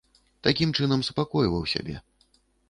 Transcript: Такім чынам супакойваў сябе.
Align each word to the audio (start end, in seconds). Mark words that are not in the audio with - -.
Такім 0.47 0.71
чынам 0.79 1.03
супакойваў 1.09 1.69
сябе. 1.75 1.95